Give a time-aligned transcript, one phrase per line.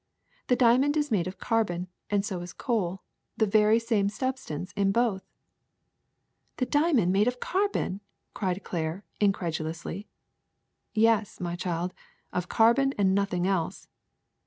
[0.47, 3.03] The dia mond is made of carbon, and so is coal—
[3.37, 5.21] the very same substance in both.
[5.21, 5.25] ''^
[6.21, 8.01] * The diamond made of carbon?''
[8.33, 10.07] cried Claire, in credulously.
[10.95, 11.93] ^^Yes, my child,
[12.33, 13.89] of carbon and nothing else."